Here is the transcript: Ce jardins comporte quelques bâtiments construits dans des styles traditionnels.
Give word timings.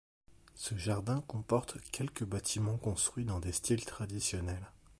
Ce 0.55 0.75
jardins 0.75 1.21
comporte 1.27 1.79
quelques 1.91 2.23
bâtiments 2.23 2.79
construits 2.79 3.23
dans 3.23 3.39
des 3.39 3.51
styles 3.51 3.85
traditionnels. 3.85 4.71